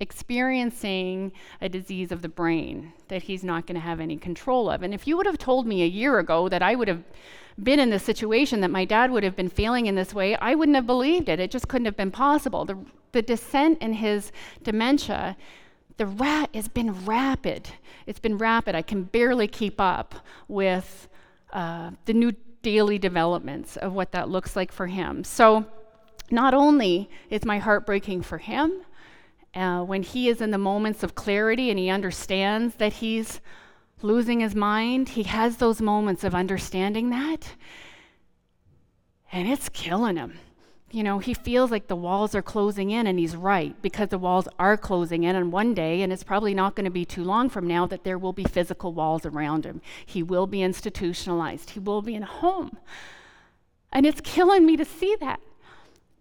[0.00, 4.82] experiencing a disease of the brain that he's not going to have any control of.
[4.82, 7.02] And if you would have told me a year ago that I would have
[7.62, 10.54] been in this situation, that my dad would have been failing in this way, I
[10.54, 11.40] wouldn't have believed it.
[11.40, 12.64] It just couldn't have been possible.
[12.64, 12.78] The,
[13.12, 14.32] the descent in his
[14.62, 15.36] dementia,
[15.96, 17.70] the rat has been rapid.
[18.06, 18.74] It's been rapid.
[18.74, 20.14] I can barely keep up
[20.48, 21.08] with
[21.52, 22.32] uh, the new
[22.62, 25.24] daily developments of what that looks like for him.
[25.24, 25.66] So,
[26.30, 28.72] not only is my heart breaking for him,
[29.56, 33.40] uh, when he is in the moments of clarity and he understands that he's
[34.02, 37.54] losing his mind, he has those moments of understanding that.
[39.32, 40.38] And it's killing him.
[40.92, 44.18] You know, he feels like the walls are closing in, and he's right because the
[44.18, 45.34] walls are closing in.
[45.34, 48.04] And one day, and it's probably not going to be too long from now, that
[48.04, 49.80] there will be physical walls around him.
[50.04, 52.78] He will be institutionalized, he will be in a home.
[53.92, 55.40] And it's killing me to see that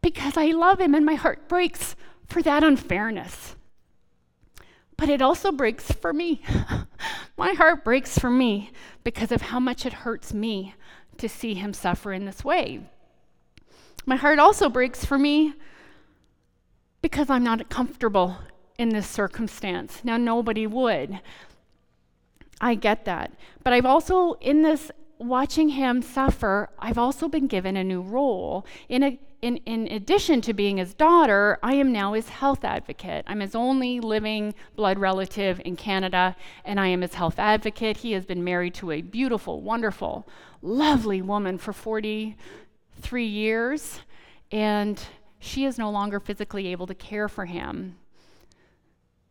[0.01, 1.95] because I love him and my heart breaks
[2.28, 3.55] for that unfairness.
[4.97, 6.41] But it also breaks for me.
[7.38, 8.71] My heart breaks for me
[9.03, 10.73] because of how much it hurts me
[11.17, 12.82] to see him suffer in this way.
[14.05, 15.53] My heart also breaks for me
[17.01, 18.38] because I'm not comfortable
[18.78, 20.01] in this circumstance.
[20.03, 21.19] Now, nobody would.
[22.61, 23.34] I get that.
[23.63, 28.65] But I've also, in this watching him suffer, I've also been given a new role
[28.89, 33.25] in a in, in addition to being his daughter, I am now his health advocate.
[33.27, 36.35] I'm his only living blood relative in Canada,
[36.65, 37.97] and I am his health advocate.
[37.97, 40.27] He has been married to a beautiful, wonderful,
[40.63, 43.99] lovely woman for 43 years,
[44.51, 44.99] and
[45.37, 47.97] she is no longer physically able to care for him.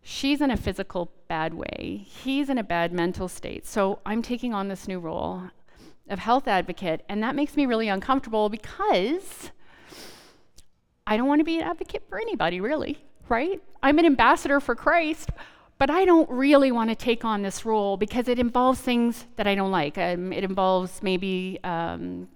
[0.00, 2.06] She's in a physical bad way.
[2.06, 3.66] He's in a bad mental state.
[3.66, 5.42] So I'm taking on this new role
[6.08, 9.50] of health advocate, and that makes me really uncomfortable because
[11.07, 12.98] I don't want to be an advocate for anybody, really,
[13.28, 13.61] right?
[13.82, 15.30] I'm an ambassador for Christ,
[15.76, 19.46] but I don't really want to take on this role because it involves things that
[19.46, 19.98] I don't like.
[19.98, 22.26] Um, it involves maybe um,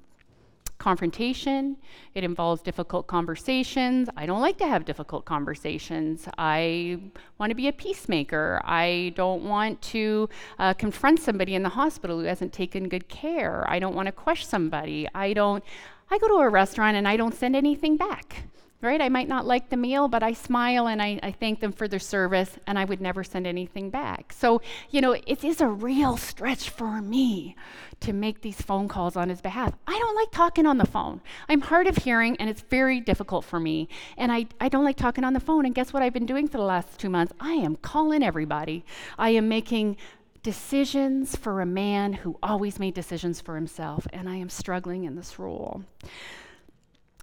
[0.76, 1.78] confrontation,
[2.14, 4.10] it involves difficult conversations.
[4.18, 6.28] I don't like to have difficult conversations.
[6.36, 7.00] I
[7.38, 8.60] want to be a peacemaker.
[8.64, 13.64] I don't want to uh, confront somebody in the hospital who hasn't taken good care.
[13.66, 15.08] I don't want to question somebody.
[15.14, 15.64] I don't.
[16.10, 18.44] I go to a restaurant and I don't send anything back
[18.80, 19.00] right?
[19.00, 21.88] I might not like the meal, but I smile and I, I, thank them for
[21.88, 24.32] their service, and I would never send anything back.
[24.32, 27.56] So, you know, it is a real stretch for me
[28.00, 29.74] to make these phone calls on his behalf.
[29.86, 31.20] I don't like talking on the phone.
[31.48, 33.88] I'm hard of hearing, and it's very difficult for me.
[34.16, 35.66] And I, I don't like talking on the phone.
[35.66, 37.32] And guess what I've been doing for the last two months?
[37.40, 38.84] I am calling everybody.
[39.18, 39.96] I am making
[40.44, 45.16] decisions for a man who always made decisions for himself, and I am struggling in
[45.16, 45.82] this role.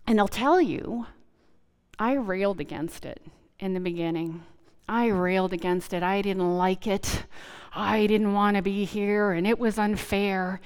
[0.05, 1.07] And I'll tell you,
[1.97, 3.21] I railed against it
[3.59, 4.43] in the beginning.
[4.87, 6.03] I railed against it.
[6.03, 7.25] I didn't like it.
[7.73, 10.61] I didn't want to be here, and it was unfair.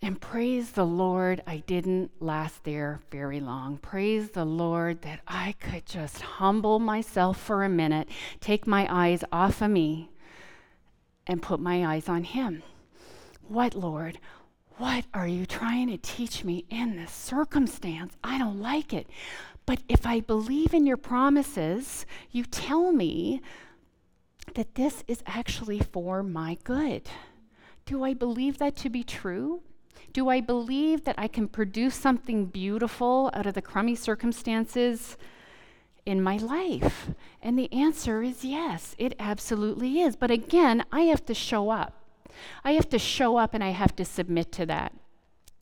[0.00, 3.78] And praise the Lord, I didn't last there very long.
[3.78, 8.08] Praise the Lord that I could just humble myself for a minute,
[8.40, 10.10] take my eyes off of me,
[11.26, 12.64] and put my eyes on Him.
[13.46, 14.18] What, Lord?
[14.78, 18.16] What are you trying to teach me in this circumstance?
[18.24, 19.06] I don't like it.
[19.66, 23.40] But if I believe in your promises, you tell me
[24.54, 27.08] that this is actually for my good.
[27.86, 29.62] Do I believe that to be true?
[30.12, 35.16] Do I believe that I can produce something beautiful out of the crummy circumstances
[36.04, 37.10] in my life?
[37.40, 40.16] And the answer is yes, it absolutely is.
[40.16, 41.94] But again, I have to show up.
[42.64, 44.92] I have to show up and I have to submit to that.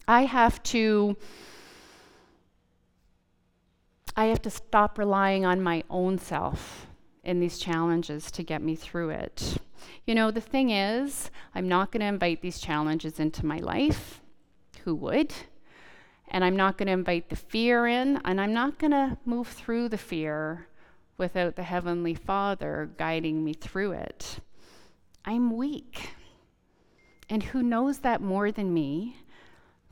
[0.09, 1.17] I have to
[4.17, 6.87] I have to stop relying on my own self
[7.23, 9.57] in these challenges to get me through it.
[10.07, 14.21] You know, the thing is, I'm not going to invite these challenges into my life.
[14.85, 15.33] Who would?
[16.29, 19.49] And I'm not going to invite the fear in, and I'm not going to move
[19.49, 20.67] through the fear
[21.19, 24.41] without the Heavenly Father guiding me through it.
[25.25, 26.11] I'm weak.
[27.29, 29.17] And who knows that more than me?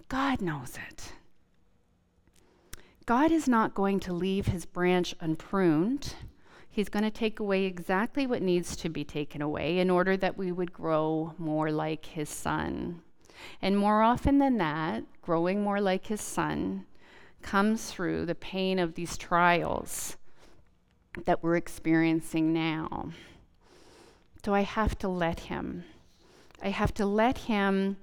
[0.09, 1.13] God knows it.
[3.09, 6.13] God is not going to leave his branch unpruned.
[6.69, 10.37] He's going to take away exactly what needs to be taken away in order that
[10.37, 13.01] we would grow more like his son.
[13.63, 16.85] And more often than that, growing more like his son
[17.41, 20.19] comes through the pain of these trials
[21.25, 23.09] that we're experiencing now.
[24.45, 25.85] So I have to let him.
[26.63, 27.97] I have to let him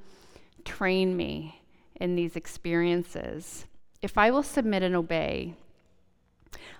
[0.64, 1.62] train me
[1.94, 3.68] in these experiences
[4.06, 5.56] if I will submit and obey.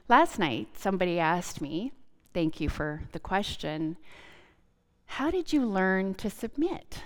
[0.08, 1.92] Last night, somebody asked me,
[2.36, 3.98] thank you for the question,
[5.08, 7.02] how did you learn to submit?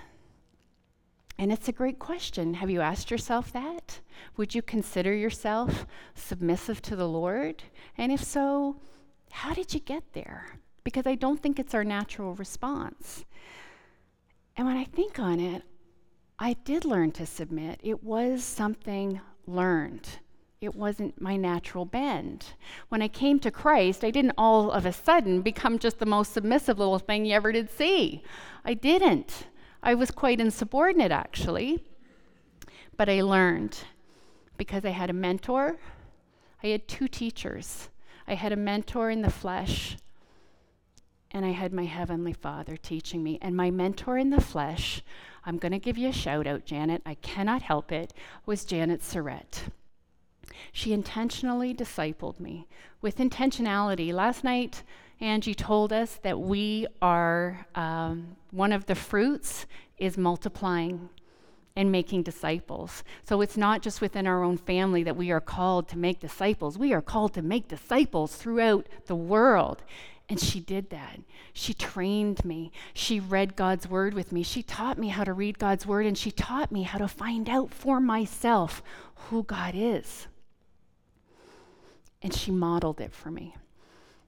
[1.38, 2.56] And it's a great question.
[2.56, 4.02] Have you asked yourself that?
[4.36, 7.64] Would you consider yourself submissive to the Lord?
[7.98, 8.76] And if so,
[9.32, 10.58] how did you get there?
[10.84, 13.24] Because I don't think it's our natural response.
[14.58, 15.64] And when I think on it,
[16.38, 17.80] I did learn to submit.
[17.82, 20.08] It was something learned.
[20.62, 22.48] It wasn't my natural bend.
[22.90, 26.34] When I came to Christ, I didn't all of a sudden become just the most
[26.34, 28.24] submissive little thing you ever did see.
[28.66, 29.48] I didn't.
[29.82, 31.86] I was quite insubordinate, actually.
[32.98, 33.78] But I learned
[34.58, 35.78] because I had a mentor.
[36.62, 37.88] I had two teachers.
[38.28, 39.98] I had a mentor in the flesh,
[41.32, 43.40] and I had my Heavenly Father teaching me.
[43.42, 45.02] And my mentor in the flesh
[45.46, 47.02] I'm going to give you a shout out, Janet.
[47.06, 48.14] I cannot help it,
[48.46, 49.70] was Janet Surrett.
[50.72, 52.68] She intentionally discipled me
[53.02, 54.14] with intentionality.
[54.14, 54.84] Last night,
[55.20, 59.66] Angie told us that we are, um, one of the fruits
[59.98, 61.10] is multiplying
[61.76, 63.04] and making disciples.
[63.24, 66.78] So it's not just within our own family that we are called to make disciples,
[66.78, 69.84] we are called to make disciples throughout the world.
[70.30, 71.20] And she did that.
[71.54, 72.72] She trained me.
[72.94, 74.44] She read God's word with me.
[74.44, 77.50] She taught me how to read God's word, and she taught me how to find
[77.50, 78.84] out for myself
[79.16, 80.28] who God is.
[82.22, 83.56] And she modeled it for me.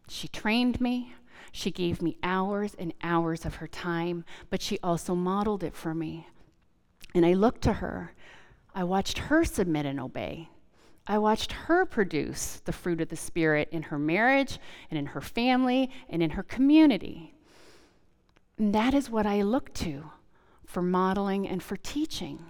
[0.10, 1.14] She trained me.
[1.52, 5.94] She gave me hours and hours of her time, but she also modeled it for
[5.94, 6.28] me.
[7.14, 8.14] And I looked to her.
[8.74, 10.50] I watched her submit and obey.
[11.08, 15.22] I watched her produce the fruit of the Spirit in her marriage and in her
[15.22, 17.34] family and in her community.
[18.58, 20.12] And that is what I look to
[20.66, 22.46] for modeling and for teaching.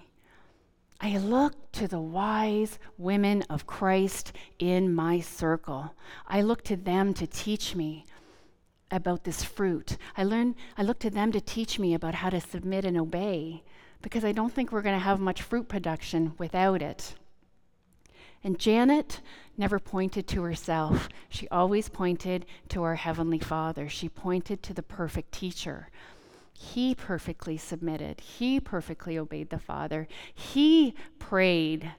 [1.00, 5.96] I look to the wise women of Christ in my circle.
[6.28, 8.06] I look to them to teach me
[8.92, 9.98] about this fruit.
[10.16, 13.64] I learn I look to them to teach me about how to submit and obey
[14.02, 17.16] because I don't think we're going to have much fruit production without it.
[18.44, 19.22] And Janet
[19.58, 21.08] never pointed to herself.
[21.30, 23.88] She always pointed to our heavenly Father.
[23.88, 25.90] She pointed to the perfect teacher.
[26.54, 28.22] He perfectly submitted.
[28.22, 30.08] He perfectly obeyed the Father.
[30.34, 31.92] He prayed,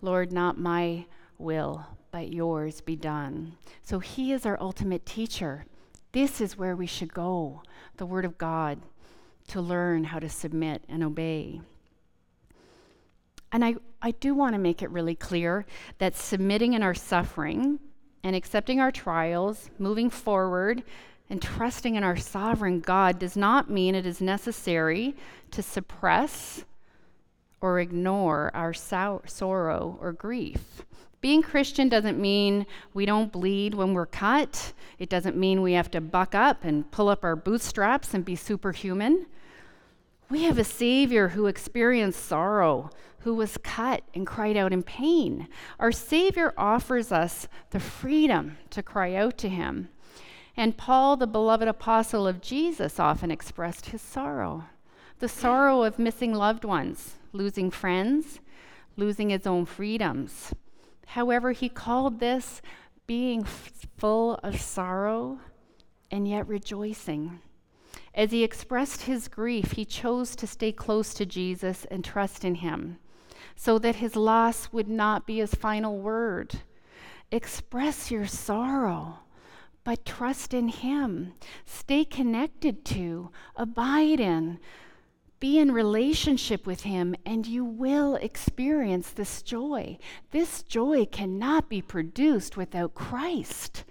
[0.00, 1.06] Lord, not my
[1.38, 3.56] will, but yours be done.
[3.82, 5.66] So he is our ultimate teacher.
[6.12, 7.62] This is where we should go,
[7.96, 8.78] the Word of God,
[9.48, 11.60] to learn how to submit and obey.
[13.54, 15.64] And I, I do want to make it really clear
[15.98, 17.78] that submitting in our suffering
[18.24, 20.82] and accepting our trials, moving forward,
[21.30, 25.14] and trusting in our sovereign God does not mean it is necessary
[25.52, 26.64] to suppress
[27.60, 30.84] or ignore our sor- sorrow or grief.
[31.20, 34.72] Being Christian doesn't mean we don't bleed when we're cut.
[34.98, 38.34] It doesn't mean we have to buck up and pull up our bootstraps and be
[38.34, 39.26] superhuman.
[40.34, 45.46] We have a Savior who experienced sorrow, who was cut and cried out in pain.
[45.78, 49.90] Our Savior offers us the freedom to cry out to Him.
[50.56, 54.64] And Paul, the beloved apostle of Jesus, often expressed his sorrow
[55.20, 58.40] the sorrow of missing loved ones, losing friends,
[58.96, 60.52] losing his own freedoms.
[61.06, 62.60] However, he called this
[63.06, 65.38] being full of sorrow
[66.10, 67.38] and yet rejoicing.
[68.14, 72.56] As he expressed his grief, he chose to stay close to Jesus and trust in
[72.56, 72.98] him
[73.56, 76.60] so that his loss would not be his final word.
[77.30, 79.20] Express your sorrow
[79.84, 81.34] but trust in Him.
[81.66, 84.58] Stay connected to, abide in,
[85.38, 89.98] be in relationship with Him, and you will experience this joy.
[90.30, 93.84] This joy cannot be produced without Christ.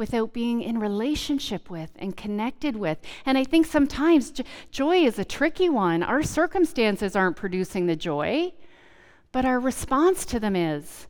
[0.00, 2.96] Without being in relationship with and connected with.
[3.26, 4.32] And I think sometimes
[4.70, 6.02] joy is a tricky one.
[6.02, 8.54] Our circumstances aren't producing the joy,
[9.30, 11.06] but our response to them is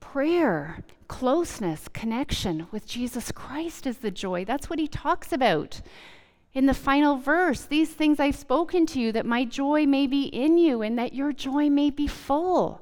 [0.00, 4.46] prayer closeness, connection with Jesus Christ is the joy.
[4.46, 5.82] That's what he talks about.
[6.54, 10.22] In the final verse, these things I've spoken to you, that my joy may be
[10.22, 12.80] in you and that your joy may be full.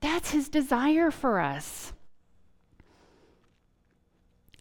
[0.00, 1.92] That's his desire for us.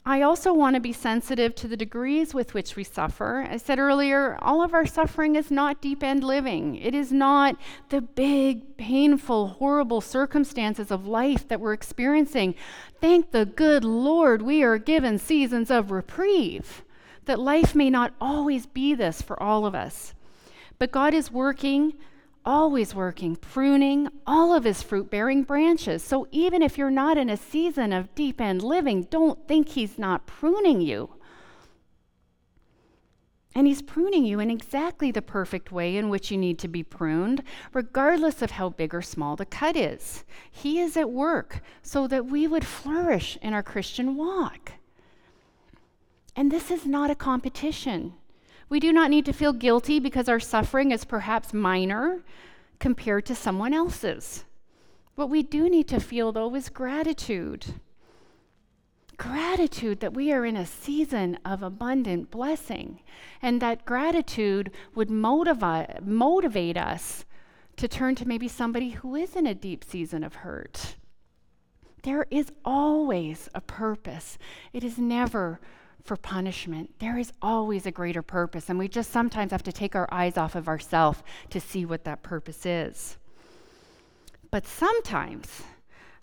[0.08, 3.48] I also want to be sensitive to the degrees with which we suffer.
[3.50, 6.76] I said earlier, all of our suffering is not deep end living.
[6.76, 7.58] It is not
[7.90, 12.54] the big, painful, horrible circumstances of life that we're experiencing.
[13.02, 16.84] Thank the good Lord we are given seasons of reprieve,
[17.26, 20.14] that life may not always be this for all of us.
[20.78, 21.94] But God is working
[22.46, 26.04] always working, pruning all of his fruit bearing branches.
[26.04, 29.98] So even if you're not in a season of deep end living, don't think he's
[29.98, 31.10] not pruning you.
[33.58, 36.84] And he's pruning you in exactly the perfect way in which you need to be
[36.84, 37.42] pruned,
[37.74, 40.26] regardless of how big or small the cut is.
[40.52, 44.74] He is at work so that we would flourish in our Christian walk.
[46.36, 48.16] And this is not a competition.
[48.68, 52.22] We do not need to feel guilty because our suffering is perhaps minor
[52.80, 54.46] compared to someone else's.
[55.16, 57.66] What we do need to feel, though, is gratitude.
[59.18, 63.00] Gratitude that we are in a season of abundant blessing,
[63.42, 67.24] and that gratitude would motivate, motivate us
[67.78, 70.96] to turn to maybe somebody who is in a deep season of hurt.
[72.04, 74.38] There is always a purpose,
[74.74, 75.62] it is never
[76.06, 76.94] for punishment.
[77.00, 80.38] There is always a greater purpose, and we just sometimes have to take our eyes
[80.38, 83.18] off of ourselves to see what that purpose is.
[84.52, 85.64] But sometimes,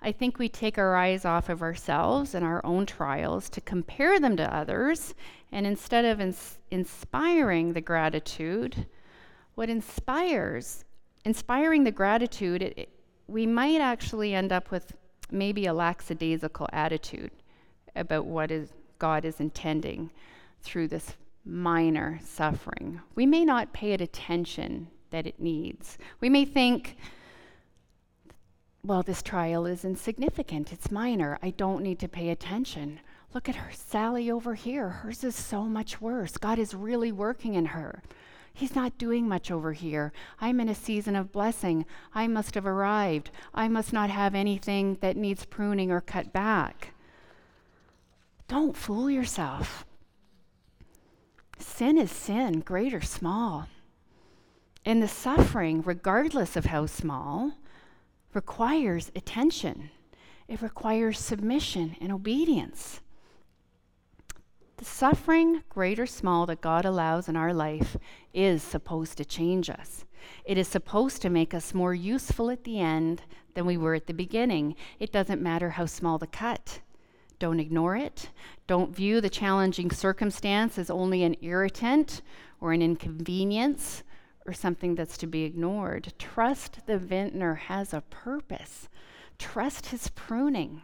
[0.01, 4.21] I think we take our eyes off of ourselves and our own trials to compare
[4.21, 5.15] them to others,
[5.51, 8.87] and instead of ins- inspiring the gratitude,
[9.57, 10.85] what inspires,
[11.25, 12.89] inspiring the gratitude, it, it,
[13.27, 14.93] we might actually end up with
[15.31, 17.33] maybe a lackadaisical attitude
[17.97, 18.71] about what is
[19.03, 20.13] God is intending
[20.61, 23.01] through this minor suffering.
[23.17, 25.99] We may not pay it attention that it needs.
[26.21, 26.97] We may think
[28.85, 33.01] well, this trial is insignificant, it's minor, I don't need to pay attention.
[33.35, 34.89] Look at her, Sally over here.
[34.89, 36.37] Hers is so much worse.
[36.37, 38.05] God is really working in her.
[38.55, 40.13] He's not doing much over here.
[40.41, 41.87] I'm in a season of blessing.
[42.15, 43.31] I must have arrived.
[43.53, 46.93] I must not have anything that needs pruning or cut back.
[48.53, 49.87] Don't fool yourself.
[51.57, 53.67] Sin is sin, great or small.
[54.85, 57.53] And the suffering, regardless of how small,
[58.35, 59.89] requires attention.
[60.49, 63.01] It requires submission and obedience.
[64.77, 67.97] The suffering, great or small, that God allows in our life
[68.35, 70.05] is supposed to change us.
[70.45, 73.23] It is supposed to make us more useful at the end
[73.55, 74.77] than we were at the beginning.
[75.01, 76.81] It doesn't matter how small the cut.
[77.43, 78.31] Don't ignore it.
[78.69, 82.23] Don't view the challenging circumstance as only an irritant
[82.61, 84.05] or an inconvenience
[84.47, 86.13] or something that's to be ignored.
[86.21, 88.89] Trust the vintner has a purpose.
[89.41, 90.83] Trust his pruning.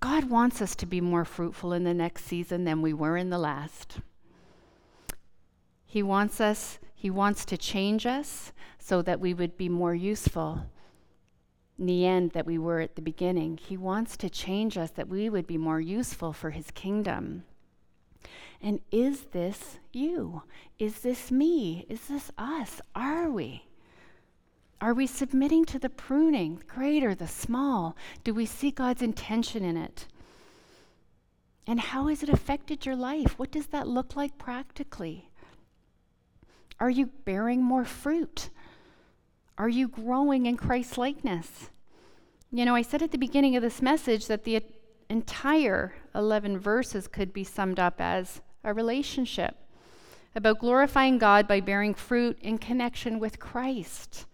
[0.00, 3.30] God wants us to be more fruitful in the next season than we were in
[3.30, 3.98] the last.
[5.86, 10.66] He wants us, He wants to change us so that we would be more useful
[11.78, 13.56] in the end that we were at the beginning.
[13.56, 17.44] He wants to change us that we would be more useful for His kingdom.
[18.62, 20.42] And is this you?
[20.78, 21.84] Is this me?
[21.88, 22.80] Is this us?
[22.94, 23.66] Are we?
[24.80, 27.96] Are we submitting to the pruning, great or the small?
[28.22, 30.06] Do we see God's intention in it?
[31.66, 33.38] And how has it affected your life?
[33.38, 35.30] What does that look like practically?
[36.78, 38.50] Are you bearing more fruit?
[39.56, 41.70] Are you growing in Christ likeness?
[42.50, 44.62] You know, I said at the beginning of this message that the
[45.08, 49.56] entire 11 verses could be summed up as a relationship
[50.34, 54.26] about glorifying God by bearing fruit in connection with Christ.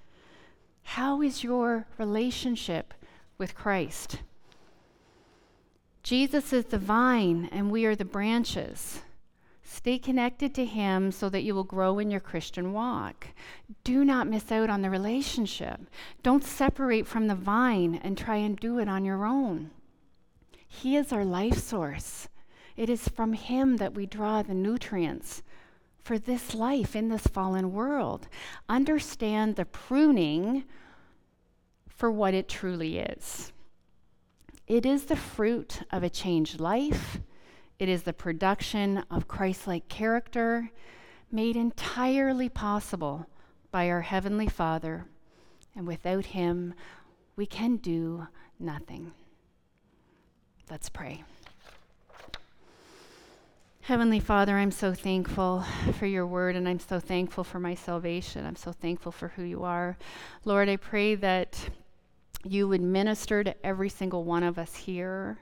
[0.82, 2.94] How is your relationship
[3.36, 4.20] with Christ?
[6.02, 9.00] Jesus is the vine and we are the branches.
[9.72, 13.28] Stay connected to Him so that you will grow in your Christian walk.
[13.84, 15.80] Do not miss out on the relationship.
[16.24, 19.70] Don't separate from the vine and try and do it on your own.
[20.66, 22.28] He is our life source.
[22.76, 25.44] It is from Him that we draw the nutrients
[26.02, 28.26] for this life in this fallen world.
[28.68, 30.64] Understand the pruning
[31.88, 33.52] for what it truly is.
[34.66, 37.20] It is the fruit of a changed life.
[37.80, 40.70] It is the production of Christ like character
[41.32, 43.26] made entirely possible
[43.70, 45.06] by our Heavenly Father.
[45.74, 46.74] And without Him,
[47.36, 48.26] we can do
[48.58, 49.12] nothing.
[50.70, 51.24] Let's pray.
[53.80, 55.64] Heavenly Father, I'm so thankful
[55.98, 58.44] for your word and I'm so thankful for my salvation.
[58.44, 59.96] I'm so thankful for who you are.
[60.44, 61.70] Lord, I pray that
[62.44, 65.38] you would minister to every single one of us here.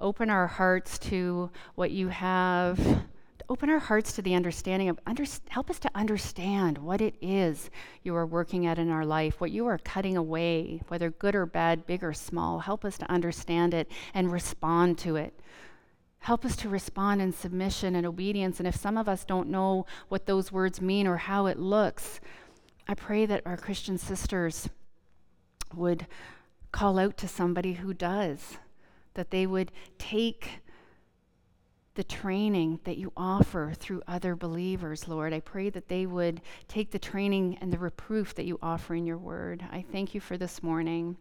[0.00, 3.04] Open our hearts to what you have.
[3.50, 7.68] Open our hearts to the understanding of, under, help us to understand what it is
[8.02, 11.44] you are working at in our life, what you are cutting away, whether good or
[11.44, 12.60] bad, big or small.
[12.60, 15.38] Help us to understand it and respond to it.
[16.20, 18.58] Help us to respond in submission and obedience.
[18.58, 22.20] And if some of us don't know what those words mean or how it looks,
[22.88, 24.68] I pray that our Christian sisters
[25.74, 26.06] would
[26.72, 28.58] call out to somebody who does,
[29.20, 30.48] that they would take
[31.92, 35.34] the training that you offer through other believers, Lord.
[35.34, 39.04] I pray that they would take the training and the reproof that you offer in
[39.04, 39.62] your word.
[39.70, 41.18] I thank you for this morning.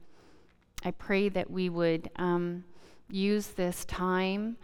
[0.85, 2.63] I pray that we would um,
[3.09, 4.55] use this time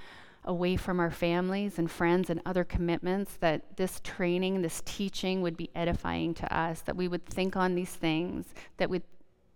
[0.45, 5.57] away from our families and friends and other commitments, that this training, this teaching would
[5.57, 9.01] be edifying to us, that we would think on these things, that we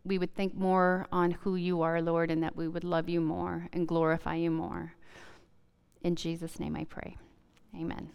[0.09, 3.21] we would think more on who you are, Lord, and that we would love you
[3.21, 4.93] more and glorify you more.
[6.01, 7.15] In Jesus' name I pray.
[7.75, 8.09] Amen.